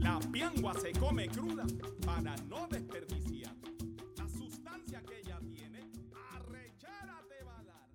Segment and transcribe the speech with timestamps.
[0.00, 1.64] La piangua se come cruda
[2.04, 3.52] para no desperdiciar.
[4.16, 5.92] La sustancia que ella tiene,
[6.34, 7.86] arrechera a dar.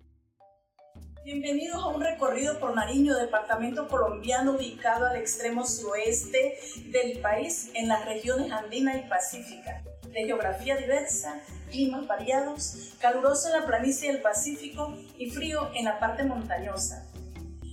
[1.24, 7.88] Bienvenidos a un recorrido por Nariño, departamento colombiano ubicado al extremo suroeste del país en
[7.88, 11.38] las regiones andina y pacífica, de geografía diversa,
[11.70, 17.09] climas variados, caluroso en la planicie del Pacífico y frío en la parte montañosa.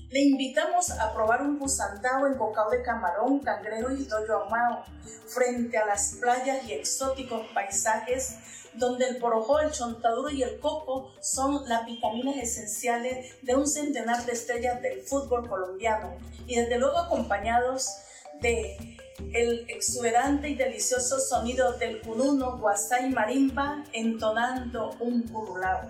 [0.09, 4.85] Le invitamos a probar un pusantao en cocao de camarón, cangrejo y toyo ahumado,
[5.27, 8.37] frente a las playas y exóticos paisajes
[8.77, 14.25] donde el porojó, el chontaduro y el coco son las vitaminas esenciales de un centenar
[14.25, 17.89] de estrellas del fútbol colombiano y desde luego acompañados
[18.39, 18.77] de
[19.33, 25.89] el exuberante y delicioso sonido del cununo, guasá y marimba entonando un curulao.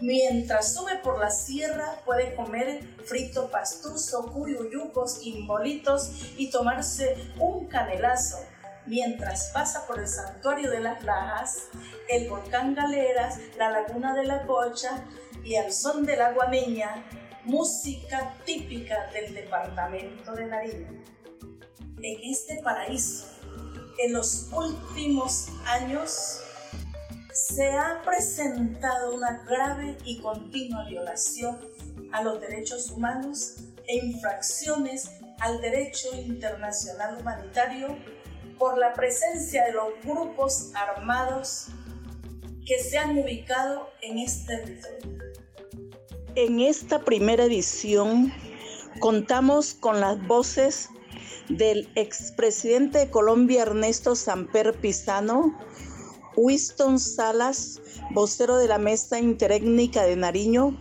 [0.00, 7.66] Mientras sube por la sierra puede comer frito pastuso, cuyuyucos y molitos y tomarse un
[7.66, 8.38] canelazo.
[8.86, 11.68] Mientras pasa por el santuario de las Lajas,
[12.08, 15.04] el volcán Galeras, la laguna de la Cocha
[15.44, 17.04] y al son de la guameña,
[17.44, 21.04] música típica del departamento de Nariño.
[22.02, 23.26] En este paraíso,
[23.98, 26.40] en los últimos años,
[27.54, 31.58] se ha presentado una grave y continua violación
[32.12, 33.56] a los derechos humanos
[33.88, 37.96] e infracciones al derecho internacional humanitario
[38.58, 41.68] por la presencia de los grupos armados
[42.66, 45.18] que se han ubicado en este territorio.
[46.36, 48.32] En esta primera edición
[49.00, 50.88] contamos con las voces
[51.48, 55.58] del expresidente de Colombia Ernesto Samper Pizano,
[56.36, 57.80] Winston Salas,
[58.12, 60.76] vocero de la Mesa Interétnica de Nariño,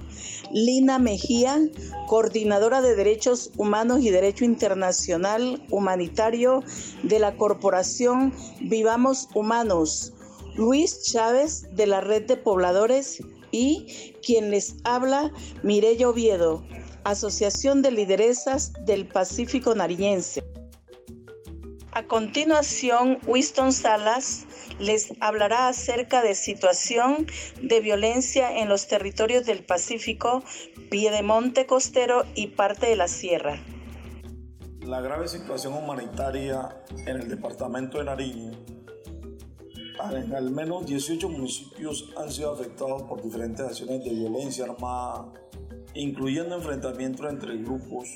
[0.52, 1.60] Lina Mejía,
[2.08, 6.64] coordinadora de Derechos Humanos y Derecho Internacional Humanitario
[7.04, 10.14] de la Corporación Vivamos Humanos,
[10.56, 15.32] Luis Chávez de la Red de Pobladores y quien les habla,
[15.64, 16.64] Mireya Oviedo,
[17.04, 20.44] Asociación de Lideresas del Pacífico Nariñense.
[21.92, 24.46] A continuación, Winston Salas
[24.80, 27.26] les hablará acerca de situación
[27.64, 30.44] de violencia en los territorios del Pacífico,
[30.92, 33.60] Piedemonte costero y parte de la sierra.
[34.82, 38.52] La grave situación humanitaria en el departamento de Nariño.
[40.12, 45.34] En al menos 18 municipios han sido afectados por diferentes acciones de violencia armada,
[45.96, 48.08] incluyendo enfrentamientos entre grupos,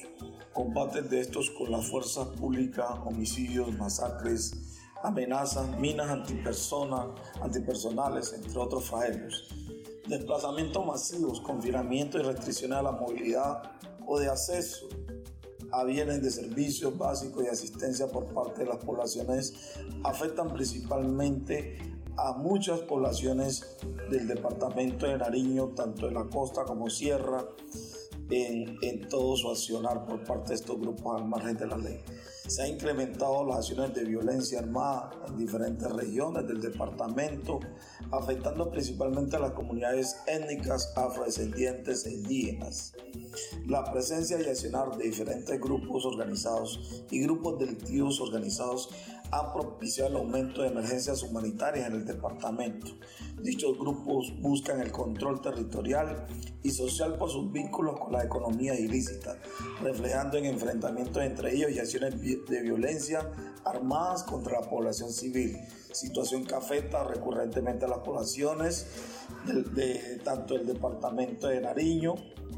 [0.54, 7.08] combates de estos con las fuerzas públicas, homicidios, masacres, amenazas, minas antipersonas,
[7.42, 9.50] antipersonales, entre otros flagelios.
[10.08, 13.64] Desplazamientos masivos, confinamiento y restricciones a la movilidad
[14.06, 14.88] o de acceso
[15.74, 21.80] a bienes de servicios básicos y asistencia por parte de las poblaciones afectan principalmente
[22.16, 23.78] a muchas poblaciones
[24.12, 27.44] del departamento de Nariño, tanto en la costa como sierra,
[28.30, 32.00] en, todo su accionar por parte de estos grupos al margen de la ley
[32.48, 37.60] se han incrementado las acciones de violencia armada en diferentes regiones del departamento,
[38.12, 42.94] afectando principalmente a las comunidades étnicas afrodescendientes e indígenas.
[43.66, 48.90] La presencia y accionar de diferentes grupos organizados y grupos delictivos organizados
[49.34, 52.88] ha propiciado el aumento de emergencias humanitarias en el departamento.
[53.42, 56.28] Dichos grupos buscan el control territorial
[56.62, 59.36] y social por sus vínculos con la economía ilícita,
[59.82, 63.32] reflejando en enfrentamientos entre ellos y acciones de violencia
[63.66, 65.58] armadas contra la población civil,
[65.92, 68.86] situación que afecta recurrentemente a las poblaciones
[69.74, 72.14] de, tanto el departamento de Nariño,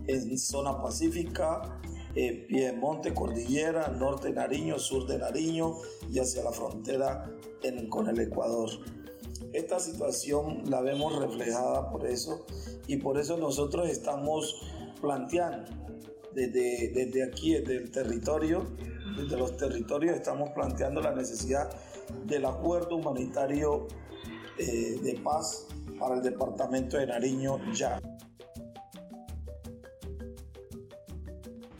[0.07, 1.79] en zona pacífica,
[2.15, 5.75] eh, Piemonte, Cordillera, norte de Nariño, sur de Nariño
[6.11, 7.29] y hacia la frontera
[7.89, 8.69] con el Ecuador.
[9.53, 12.45] Esta situación la vemos reflejada por eso
[12.87, 14.61] y por eso nosotros estamos
[15.01, 15.71] planteando
[16.33, 18.65] desde, desde aquí, desde el territorio,
[19.17, 21.69] desde los territorios estamos planteando la necesidad
[22.25, 23.87] del acuerdo humanitario
[24.57, 25.67] eh, de paz
[25.99, 28.01] para el departamento de Nariño ya.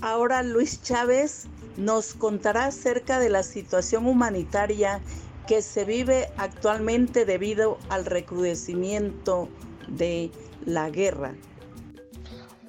[0.06, 1.48] Ahora Luis Chávez
[1.78, 5.02] nos contará acerca de la situación humanitaria
[5.48, 9.50] que se vive actualmente debido al recrudecimiento
[9.88, 10.30] de
[10.64, 11.34] la guerra.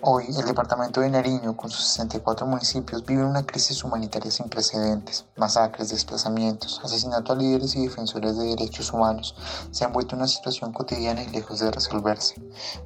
[0.03, 5.25] Hoy, el departamento de Nariño, con sus 64 municipios, vive una crisis humanitaria sin precedentes.
[5.37, 9.35] Masacres, desplazamientos, asesinato a líderes y defensores de derechos humanos
[9.71, 12.35] se han vuelto una situación cotidiana y lejos de resolverse.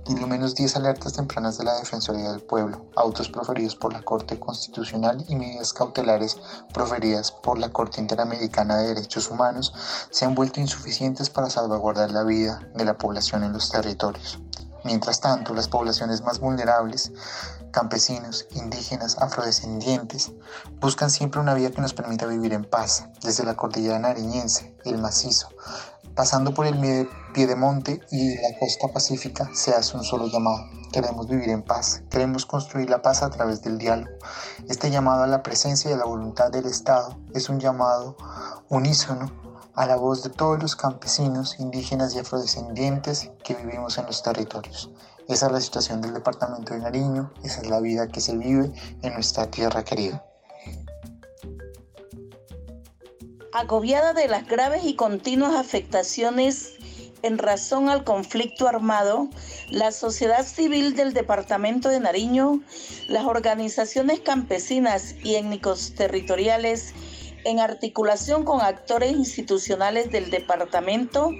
[0.04, 4.02] Por lo menos 10 alertas tempranas de la Defensoría del Pueblo, autos proferidos por la
[4.02, 6.38] Corte Constitucional y medidas cautelares
[6.72, 9.74] proferidas por la Corte Interamericana de Derechos Humanos
[10.10, 14.38] se han vuelto insuficientes para salvaguardar la vida de la población en los territorios.
[14.84, 17.12] Mientras tanto, las poblaciones más vulnerables,
[17.70, 20.32] campesinos, indígenas, afrodescendientes,
[20.80, 24.98] buscan siempre una vía que nos permita vivir en paz, desde la cordillera nariñense, el
[24.98, 25.48] macizo,
[26.14, 30.79] pasando por el Piedemonte y la costa pacífica, se hace un solo llamado.
[30.92, 34.10] Queremos vivir en paz, queremos construir la paz a través del diálogo.
[34.68, 38.16] Este llamado a la presencia y a la voluntad del Estado es un llamado
[38.68, 39.30] unísono
[39.74, 44.90] a la voz de todos los campesinos, indígenas y afrodescendientes que vivimos en los territorios.
[45.28, 48.72] Esa es la situación del departamento de Nariño, esa es la vida que se vive
[49.02, 50.24] en nuestra tierra querida.
[53.52, 56.79] Agobiada de las graves y continuas afectaciones
[57.22, 59.28] en razón al conflicto armado,
[59.70, 62.60] la sociedad civil del departamento de Nariño,
[63.08, 66.94] las organizaciones campesinas y étnicos territoriales
[67.44, 71.30] en articulación con actores institucionales del departamento,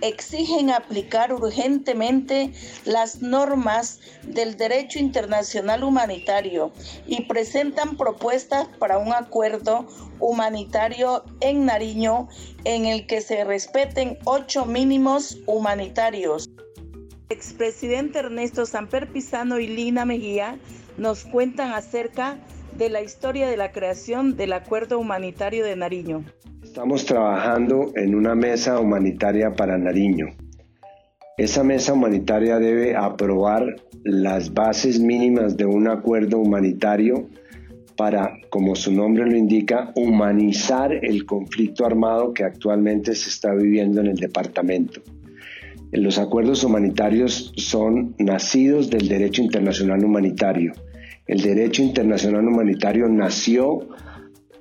[0.00, 2.52] exigen aplicar urgentemente
[2.84, 6.72] las normas del derecho internacional humanitario
[7.06, 9.86] y presentan propuestas para un acuerdo
[10.18, 12.28] humanitario en Nariño
[12.64, 16.48] en el que se respeten ocho mínimos humanitarios.
[17.28, 20.58] expresidente Ernesto Samper Pizano y Lina Mejía
[20.96, 26.24] nos cuentan acerca de la historia de la creación del Acuerdo Humanitario de Nariño.
[26.62, 30.28] Estamos trabajando en una mesa humanitaria para Nariño.
[31.36, 37.28] Esa mesa humanitaria debe aprobar las bases mínimas de un acuerdo humanitario
[37.96, 44.00] para, como su nombre lo indica, humanizar el conflicto armado que actualmente se está viviendo
[44.00, 45.02] en el departamento.
[45.92, 50.72] Los acuerdos humanitarios son nacidos del derecho internacional humanitario
[51.30, 53.86] el derecho internacional humanitario nació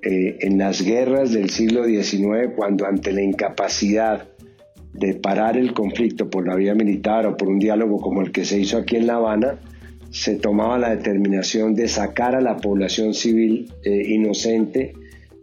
[0.03, 4.27] eh, en las guerras del siglo XIX cuando ante la incapacidad
[4.93, 8.45] de parar el conflicto por la vía militar o por un diálogo como el que
[8.45, 9.57] se hizo aquí en La Habana,
[10.11, 14.93] se tomaba la determinación de sacar a la población civil eh, inocente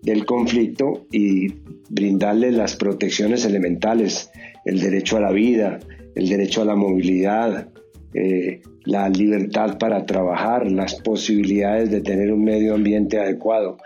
[0.03, 1.55] del conflicto y
[1.89, 4.31] brindarle las protecciones elementales,
[4.65, 5.81] el derecho a la vida,
[6.15, 7.71] el derecho a la movilidad,
[8.17, 13.77] eh, la libertad para trabajar, las posibilidades de tener un medio ambiente adecuado.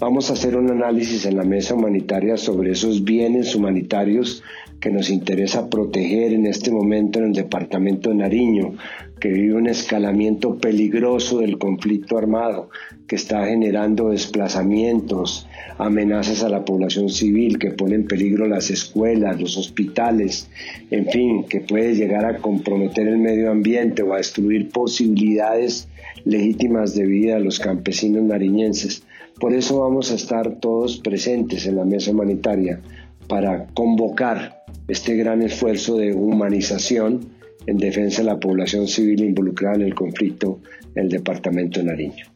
[0.00, 4.42] Vamos a hacer un análisis en la mesa humanitaria sobre esos bienes humanitarios
[4.80, 8.76] que nos interesa proteger en este momento en el departamento de Nariño,
[9.20, 12.70] que vive un escalamiento peligroso del conflicto armado,
[13.06, 19.38] que está generando desplazamientos, amenazas a la población civil, que pone en peligro las escuelas,
[19.38, 20.48] los hospitales,
[20.90, 25.88] en fin, que puede llegar a comprometer el medio ambiente o a destruir posibilidades
[26.24, 29.02] legítimas de vida a los campesinos nariñenses.
[29.40, 32.80] Por eso vamos a estar todos presentes en la mesa humanitaria
[33.26, 37.20] para convocar este gran esfuerzo de humanización
[37.66, 40.60] en defensa de la población civil involucrada en el conflicto
[40.94, 42.26] en el departamento de Nariño.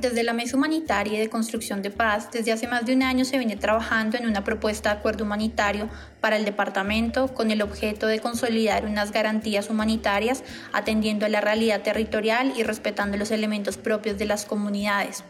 [0.00, 3.24] Desde la Mesa Humanitaria y de Construcción de Paz, desde hace más de un año
[3.24, 5.88] se viene trabajando en una propuesta de acuerdo humanitario
[6.20, 10.44] para el departamento con el objeto de consolidar unas garantías humanitarias
[10.74, 15.24] atendiendo a la realidad territorial y respetando los elementos propios de las comunidades.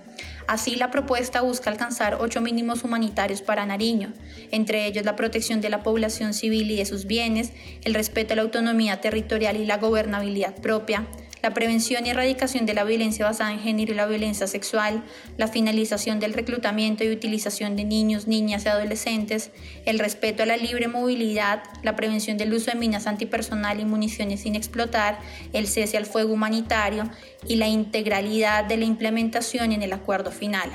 [0.49, 4.14] Así, la propuesta busca alcanzar ocho mínimos humanitarios para Nariño,
[4.50, 7.52] entre ellos la protección de la población civil y de sus bienes,
[7.85, 11.06] el respeto a la autonomía territorial y la gobernabilidad propia,
[11.46, 15.04] la prevención y erradicación de la violencia basada en género y la violencia sexual,
[15.36, 19.52] la finalización del reclutamiento y utilización de niños, niñas y adolescentes,
[19.84, 24.40] el respeto a la libre movilidad, la prevención del uso de minas antipersonal y municiones
[24.40, 25.20] sin explotar,
[25.52, 27.08] el cese al fuego humanitario
[27.46, 30.68] y la integralidad de la implementación en el acuerdo final.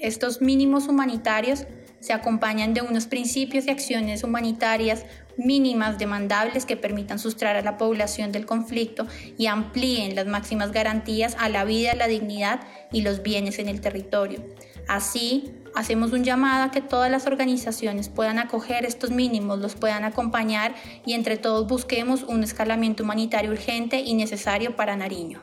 [0.00, 1.66] Estos mínimos humanitarios
[2.00, 5.04] se acompañan de unos principios y acciones humanitarias
[5.38, 9.06] mínimas demandables que permitan sustraer a la población del conflicto
[9.38, 12.60] y amplíen las máximas garantías a la vida, la dignidad
[12.92, 14.44] y los bienes en el territorio.
[14.88, 20.04] Así, hacemos un llamado a que todas las organizaciones puedan acoger estos mínimos, los puedan
[20.04, 20.74] acompañar
[21.06, 25.40] y entre todos busquemos un escalamiento humanitario urgente y necesario para Nariño.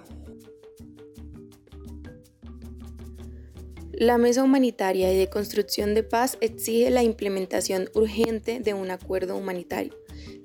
[3.98, 9.38] La Mesa Humanitaria y de Construcción de Paz exige la implementación urgente de un acuerdo
[9.38, 9.98] humanitario.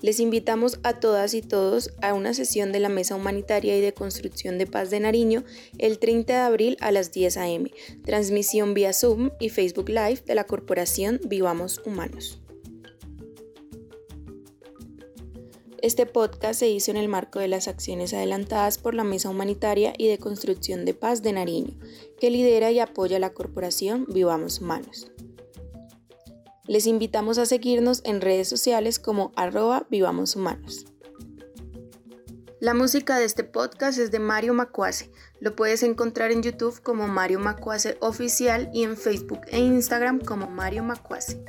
[0.02, 3.92] Les invitamos a todas y todos a una sesión de la Mesa Humanitaria y de
[3.92, 5.42] Construcción de Paz de Nariño
[5.78, 7.72] el 30 de abril a las 10 a.m.
[8.04, 12.40] Transmisión vía Zoom y Facebook Live de la corporación Vivamos Humanos.
[15.82, 19.94] Este podcast se hizo en el marco de las acciones adelantadas por la Mesa Humanitaria
[19.96, 21.78] y de Construcción de Paz de Nariño,
[22.20, 25.10] que lidera y apoya la corporación Vivamos Humanos.
[26.66, 30.84] Les invitamos a seguirnos en redes sociales como arroba Vivamos Humanos.
[32.60, 35.10] La música de este podcast es de Mario Macuase.
[35.40, 40.46] Lo puedes encontrar en YouTube como Mario Macuase Oficial y en Facebook e Instagram como
[40.46, 41.42] Mario Macuase.